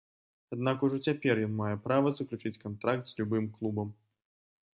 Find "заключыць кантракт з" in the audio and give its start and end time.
2.21-3.19